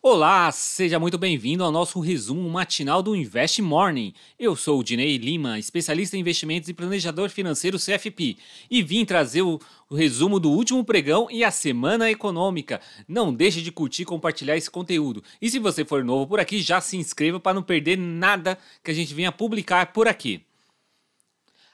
Olá, 0.00 0.52
seja 0.52 0.96
muito 0.96 1.18
bem-vindo 1.18 1.64
ao 1.64 1.72
nosso 1.72 1.98
resumo 1.98 2.48
matinal 2.48 3.02
do 3.02 3.16
Invest 3.16 3.60
Morning. 3.60 4.14
Eu 4.38 4.54
sou 4.54 4.78
o 4.78 4.84
Dinei 4.84 5.16
Lima, 5.16 5.58
especialista 5.58 6.16
em 6.16 6.20
investimentos 6.20 6.68
e 6.68 6.72
planejador 6.72 7.28
financeiro 7.30 7.80
CFP, 7.80 8.36
e 8.70 8.80
vim 8.80 9.04
trazer 9.04 9.42
o, 9.42 9.58
o, 9.90 9.96
resumo 9.96 10.38
do 10.38 10.52
último 10.52 10.84
pregão 10.84 11.26
e 11.28 11.42
a 11.42 11.50
semana 11.50 12.08
econômica. 12.08 12.80
Não 13.08 13.34
deixe 13.34 13.60
de 13.60 13.72
curtir 13.72 14.02
e 14.02 14.04
compartilhar 14.04 14.56
esse 14.56 14.70
conteúdo. 14.70 15.20
E 15.42 15.50
se 15.50 15.58
você 15.58 15.84
for 15.84 16.04
novo 16.04 16.28
por 16.28 16.38
aqui, 16.38 16.62
já 16.62 16.80
se 16.80 16.96
inscreva 16.96 17.40
para 17.40 17.54
não 17.54 17.62
perder 17.62 17.98
nada 17.98 18.56
que 18.84 18.92
a 18.92 18.94
gente 18.94 19.12
venha 19.12 19.32
publicar 19.32 19.92
por 19.92 20.06
aqui. 20.06 20.47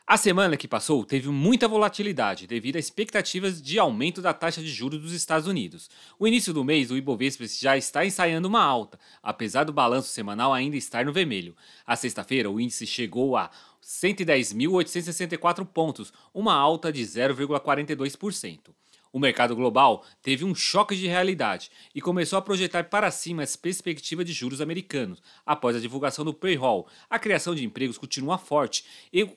A 0.06 0.18
semana 0.18 0.54
que 0.54 0.68
passou 0.68 1.02
teve 1.02 1.30
muita 1.30 1.66
volatilidade 1.66 2.46
devido 2.46 2.76
a 2.76 2.78
expectativas 2.78 3.62
de 3.62 3.78
aumento 3.78 4.20
da 4.20 4.34
taxa 4.34 4.60
de 4.60 4.68
juros 4.68 5.00
dos 5.00 5.12
Estados 5.12 5.48
Unidos. 5.48 5.88
O 6.18 6.28
início 6.28 6.52
do 6.52 6.62
mês, 6.62 6.90
o 6.90 6.96
Ibovespa 6.98 7.46
já 7.46 7.74
está 7.74 8.04
ensaiando 8.04 8.46
uma 8.46 8.62
alta, 8.62 9.00
apesar 9.22 9.64
do 9.64 9.72
balanço 9.72 10.10
semanal 10.10 10.52
ainda 10.52 10.76
estar 10.76 11.06
no 11.06 11.12
vermelho. 11.12 11.56
A 11.86 11.96
sexta-feira, 11.96 12.50
o 12.50 12.60
índice 12.60 12.86
chegou 12.86 13.34
a 13.34 13.50
110.864 13.82 15.64
pontos, 15.64 16.12
uma 16.34 16.52
alta 16.52 16.92
de 16.92 17.00
0,42%. 17.00 18.74
O 19.14 19.20
mercado 19.20 19.54
global 19.54 20.04
teve 20.20 20.44
um 20.44 20.56
choque 20.56 20.96
de 20.96 21.06
realidade 21.06 21.70
e 21.94 22.00
começou 22.00 22.36
a 22.36 22.42
projetar 22.42 22.82
para 22.82 23.12
cima 23.12 23.44
as 23.44 23.54
perspectivas 23.54 24.26
de 24.26 24.32
juros 24.32 24.60
americanos 24.60 25.22
após 25.46 25.76
a 25.76 25.78
divulgação 25.78 26.24
do 26.24 26.34
payroll. 26.34 26.88
A 27.08 27.16
criação 27.16 27.54
de 27.54 27.64
empregos 27.64 27.96
continua 27.96 28.38
forte, 28.38 28.84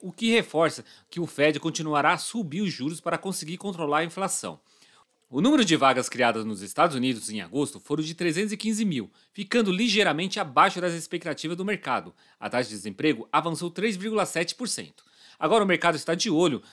o 0.01 0.11
que 0.11 0.31
reforça 0.31 0.83
que 1.11 1.19
o 1.19 1.27
Fed 1.27 1.59
continuará 1.59 2.13
a 2.13 2.17
subir 2.17 2.61
os 2.61 2.73
juros 2.73 2.99
para 2.99 3.19
conseguir 3.19 3.57
controlar 3.57 3.99
a 3.99 4.03
inflação. 4.03 4.59
O 5.29 5.41
número 5.41 5.63
de 5.63 5.75
vagas 5.75 6.09
criadas 6.09 6.43
nos 6.43 6.63
Estados 6.63 6.95
Unidos 6.95 7.29
em 7.29 7.41
agosto 7.41 7.79
foram 7.79 8.01
de 8.01 8.15
315 8.15 8.83
mil, 8.83 9.11
ficando 9.31 9.71
ligeiramente 9.71 10.39
abaixo 10.39 10.81
das 10.81 10.93
expectativas 10.95 11.55
do 11.55 11.63
mercado. 11.63 12.15
A 12.39 12.49
taxa 12.49 12.67
de 12.67 12.75
desemprego 12.75 13.29
avançou 13.31 13.69
3,7%. 13.69 15.03
Agora 15.37 15.63
o 15.63 15.67
mercado 15.67 15.93
está 15.93 16.15
de 16.15 16.31
olho 16.31 16.63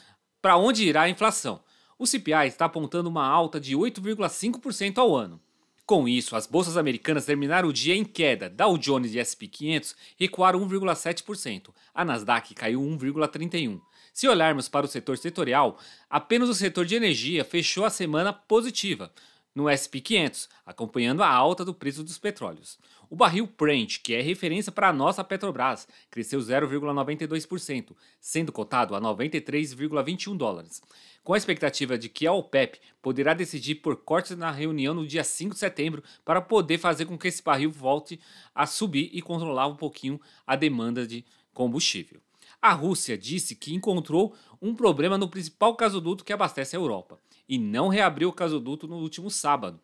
para 0.41 0.57
onde 0.57 0.89
irá 0.89 1.03
a 1.03 1.11
inflação. 1.11 1.63
O 1.99 2.07
CPI 2.07 2.49
está 2.49 2.65
apontando 2.65 3.09
uma 3.09 3.27
alta 3.27 3.61
de 3.61 3.77
8,5% 3.77 4.99
ao 4.99 5.15
ano. 5.15 5.41
Com 5.87 6.09
isso, 6.09 6.35
as 6.35 6.47
bolsas 6.47 6.77
americanas 6.77 7.27
terminaram 7.27 7.69
o 7.69 7.73
dia 7.73 7.95
em 7.95 8.05
queda. 8.05 8.49
Dow 8.49 8.79
Jones 8.79 9.15
e 9.15 9.19
S&P 9.19 9.47
500 9.47 9.95
recuaram 10.19 10.67
1,7%. 10.67 11.69
A 11.95 12.05
Nasdaq 12.05 12.55
caiu 12.55 12.81
1,31%. 12.81 13.81
Se 14.13 14.29
olharmos 14.29 14.69
para 14.69 14.87
o 14.87 14.89
setor 14.89 15.19
setorial, 15.19 15.79
apenas 16.09 16.49
o 16.49 16.55
setor 16.55 16.87
de 16.87 16.95
energia 16.95 17.45
fechou 17.45 17.85
a 17.85 17.91
semana 17.91 18.33
positiva 18.33 19.13
no 19.55 19.69
SP 19.71 20.01
500, 20.01 20.49
acompanhando 20.67 21.23
a 21.23 21.29
alta 21.29 21.65
do 21.65 21.73
preço 21.73 22.03
dos 22.03 22.19
petróleos. 22.19 22.79
O 23.09 23.15
barril 23.15 23.49
Brent, 23.59 23.99
que 24.03 24.15
é 24.15 24.21
referência 24.21 24.73
para 24.73 24.89
a 24.89 24.93
nossa 24.93 25.23
Petrobras, 25.23 25.87
cresceu 26.11 26.41
0,92%, 26.41 27.95
sendo 28.21 28.51
cotado 28.51 28.97
a 28.97 29.01
93,21 29.01 30.37
dólares, 30.37 30.83
com 31.23 31.33
a 31.33 31.37
expectativa 31.37 31.97
de 31.97 32.09
que 32.09 32.27
a 32.27 32.33
OPEP 32.33 32.81
poderá 33.01 33.33
decidir 33.33 33.77
por 33.77 33.97
cortes 33.97 34.37
na 34.37 34.51
reunião 34.51 34.95
no 34.95 35.07
dia 35.07 35.23
5 35.23 35.55
de 35.55 35.61
setembro 35.61 36.03
para 36.25 36.41
poder 36.41 36.79
fazer 36.79 37.07
com 37.07 37.17
que 37.17 37.29
esse 37.29 37.43
barril 37.43 37.71
volte 37.71 38.19
a 38.55 38.67
subir 38.67 39.11
e 39.13 39.23
controlar 39.23 39.69
um 39.69 39.77
pouquinho 39.77 40.21
a 40.47 40.57
demanda 40.57 41.07
de 41.07 41.25
combustível. 41.53 42.24
A 42.65 42.73
Rússia 42.73 43.19
disse 43.19 43.55
que 43.55 43.75
encontrou 43.75 44.35
um 44.63 44.75
problema 44.75 45.19
no 45.19 45.29
principal 45.29 45.77
gasoduto 45.77 46.25
que 46.25 46.33
abastece 46.33 46.75
a 46.75 46.79
Europa 46.79 47.21
e 47.47 47.59
não 47.59 47.89
reabriu 47.89 48.31
o 48.31 48.33
gasoduto 48.33 48.89
no 48.89 48.97
último 48.97 49.31
sábado, 49.31 49.79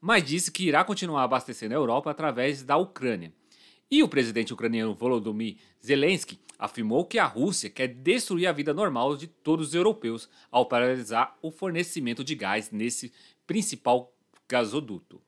mas 0.00 0.24
disse 0.24 0.50
que 0.50 0.66
irá 0.66 0.82
continuar 0.82 1.24
abastecendo 1.24 1.74
a 1.74 1.76
Europa 1.76 2.10
através 2.10 2.62
da 2.62 2.78
Ucrânia. 2.78 3.34
E 3.90 4.02
o 4.02 4.08
presidente 4.08 4.50
ucraniano 4.50 4.94
Volodymyr 4.94 5.58
Zelensky 5.84 6.40
afirmou 6.58 7.04
que 7.04 7.18
a 7.18 7.26
Rússia 7.26 7.68
quer 7.68 7.88
destruir 7.88 8.46
a 8.46 8.52
vida 8.52 8.72
normal 8.72 9.14
de 9.14 9.26
todos 9.26 9.68
os 9.68 9.74
europeus 9.74 10.26
ao 10.50 10.64
paralisar 10.64 11.36
o 11.42 11.50
fornecimento 11.50 12.24
de 12.24 12.34
gás 12.34 12.70
nesse 12.70 13.12
principal 13.46 14.10
gasoduto. 14.48 15.20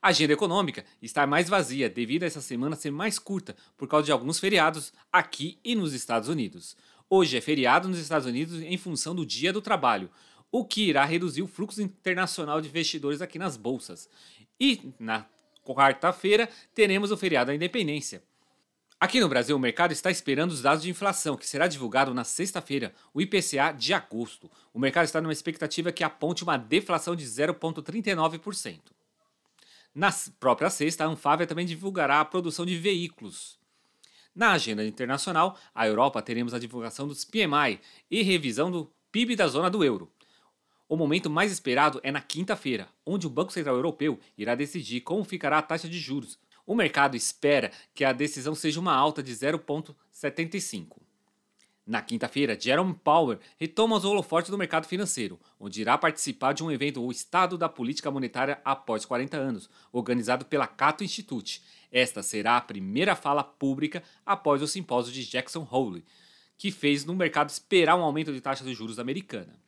A 0.00 0.08
agenda 0.08 0.32
econômica 0.32 0.84
está 1.02 1.26
mais 1.26 1.48
vazia 1.48 1.90
devido 1.90 2.22
a 2.22 2.26
essa 2.26 2.40
semana 2.40 2.76
ser 2.76 2.92
mais 2.92 3.18
curta 3.18 3.56
por 3.76 3.88
causa 3.88 4.06
de 4.06 4.12
alguns 4.12 4.38
feriados 4.38 4.92
aqui 5.12 5.58
e 5.64 5.74
nos 5.74 5.92
Estados 5.92 6.28
Unidos. 6.28 6.76
Hoje 7.10 7.36
é 7.36 7.40
feriado 7.40 7.88
nos 7.88 7.98
Estados 7.98 8.26
Unidos 8.26 8.62
em 8.62 8.76
função 8.76 9.12
do 9.12 9.26
Dia 9.26 9.52
do 9.52 9.60
Trabalho, 9.60 10.08
o 10.52 10.64
que 10.64 10.88
irá 10.88 11.04
reduzir 11.04 11.42
o 11.42 11.48
fluxo 11.48 11.82
internacional 11.82 12.60
de 12.60 12.68
investidores 12.68 13.20
aqui 13.20 13.40
nas 13.40 13.56
bolsas. 13.56 14.08
E 14.60 14.92
na 15.00 15.26
quarta-feira 15.64 16.48
teremos 16.72 17.10
o 17.10 17.16
feriado 17.16 17.48
da 17.48 17.54
Independência. 17.54 18.22
Aqui 19.00 19.20
no 19.20 19.28
Brasil, 19.28 19.56
o 19.56 19.60
mercado 19.60 19.92
está 19.92 20.12
esperando 20.12 20.52
os 20.52 20.62
dados 20.62 20.82
de 20.82 20.90
inflação, 20.90 21.36
que 21.36 21.46
será 21.46 21.66
divulgado 21.66 22.14
na 22.14 22.24
sexta-feira, 22.24 22.92
o 23.12 23.20
IPCA 23.20 23.72
de 23.72 23.92
agosto. 23.92 24.50
O 24.72 24.78
mercado 24.78 25.04
está 25.04 25.20
numa 25.20 25.32
expectativa 25.32 25.90
que 25.90 26.04
aponte 26.04 26.44
uma 26.44 26.56
deflação 26.56 27.16
de 27.16 27.24
0,39%. 27.24 28.97
Na 29.98 30.14
própria 30.38 30.70
sexta, 30.70 31.02
a 31.02 31.08
Anfávia 31.08 31.44
também 31.44 31.66
divulgará 31.66 32.20
a 32.20 32.24
produção 32.24 32.64
de 32.64 32.78
veículos. 32.78 33.58
Na 34.32 34.52
agenda 34.52 34.86
internacional, 34.86 35.58
a 35.74 35.88
Europa 35.88 36.22
teremos 36.22 36.54
a 36.54 36.58
divulgação 36.60 37.08
dos 37.08 37.24
PMI 37.24 37.80
e 38.08 38.22
revisão 38.22 38.70
do 38.70 38.88
PIB 39.10 39.34
da 39.34 39.48
zona 39.48 39.68
do 39.68 39.82
euro. 39.82 40.08
O 40.88 40.96
momento 40.96 41.28
mais 41.28 41.50
esperado 41.50 41.98
é 42.04 42.12
na 42.12 42.20
quinta-feira, 42.20 42.88
onde 43.04 43.26
o 43.26 43.30
Banco 43.30 43.52
Central 43.52 43.74
Europeu 43.74 44.20
irá 44.36 44.54
decidir 44.54 45.00
como 45.00 45.24
ficará 45.24 45.58
a 45.58 45.62
taxa 45.62 45.88
de 45.88 45.98
juros. 45.98 46.38
O 46.64 46.76
mercado 46.76 47.16
espera 47.16 47.72
que 47.92 48.04
a 48.04 48.12
decisão 48.12 48.54
seja 48.54 48.78
uma 48.78 48.94
alta 48.94 49.20
de 49.20 49.32
0,75. 49.32 51.07
Na 51.88 52.02
quinta-feira, 52.02 52.54
Jerome 52.60 52.92
Powell 52.92 53.38
retoma 53.58 53.96
os 53.96 54.04
holofotes 54.04 54.50
do 54.50 54.58
mercado 54.58 54.86
financeiro, 54.86 55.40
onde 55.58 55.80
irá 55.80 55.96
participar 55.96 56.52
de 56.52 56.62
um 56.62 56.70
evento 56.70 57.02
O 57.02 57.10
Estado 57.10 57.56
da 57.56 57.66
Política 57.66 58.10
Monetária 58.10 58.60
após 58.62 59.06
40 59.06 59.38
anos, 59.38 59.70
organizado 59.90 60.44
pela 60.44 60.66
Cato 60.66 61.02
Institute. 61.02 61.62
Esta 61.90 62.22
será 62.22 62.58
a 62.58 62.60
primeira 62.60 63.16
fala 63.16 63.42
pública 63.42 64.02
após 64.26 64.60
o 64.60 64.68
simpósio 64.68 65.10
de 65.10 65.24
Jackson 65.24 65.66
Hole, 65.70 66.04
que 66.58 66.70
fez 66.70 67.06
no 67.06 67.16
mercado 67.16 67.48
esperar 67.48 67.96
um 67.96 68.02
aumento 68.02 68.34
de 68.34 68.40
taxa 68.42 68.62
de 68.62 68.74
juros 68.74 68.98
americana. 68.98 69.58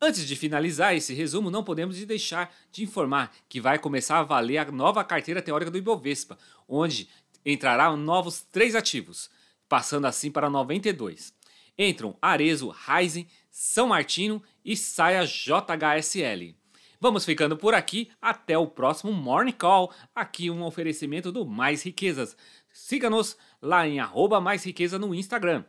Antes 0.00 0.28
de 0.28 0.36
finalizar 0.36 0.94
esse 0.94 1.12
resumo, 1.12 1.50
não 1.50 1.64
podemos 1.64 1.96
deixar 2.06 2.54
de 2.70 2.84
informar 2.84 3.34
que 3.48 3.60
vai 3.60 3.76
começar 3.76 4.20
a 4.20 4.22
valer 4.22 4.58
a 4.58 4.70
nova 4.70 5.02
carteira 5.02 5.42
teórica 5.42 5.68
do 5.68 5.78
Ibovespa, 5.78 6.38
onde 6.68 7.08
entrarão 7.44 7.96
novos 7.96 8.40
três 8.40 8.76
ativos, 8.76 9.28
passando 9.68 10.06
assim 10.06 10.30
para 10.30 10.48
92. 10.48 11.39
Entram 11.82 12.14
Arezo, 12.20 12.68
Ryzen, 12.68 13.26
São 13.50 13.88
Martino 13.88 14.42
e 14.62 14.76
Saia 14.76 15.24
JHSL. 15.24 16.54
Vamos 17.00 17.24
ficando 17.24 17.56
por 17.56 17.72
aqui, 17.72 18.10
até 18.20 18.58
o 18.58 18.66
próximo 18.66 19.10
Morning 19.10 19.52
Call, 19.52 19.90
aqui 20.14 20.50
um 20.50 20.62
oferecimento 20.62 21.32
do 21.32 21.46
Mais 21.46 21.82
Riquezas. 21.82 22.36
Siga-nos 22.70 23.34
lá 23.62 23.88
em 23.88 23.98
arroba 23.98 24.42
Mais 24.42 24.62
Riqueza 24.62 24.98
no 24.98 25.14
Instagram. 25.14 25.64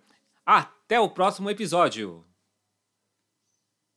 Até 0.46 1.00
o 1.00 1.08
próximo 1.10 1.50
episódio! 1.50 2.26